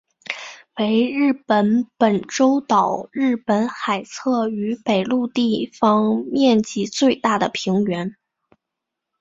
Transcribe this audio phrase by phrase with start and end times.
[0.79, 8.15] 为日本本州岛日本海侧与北陆地方面积最大的平原。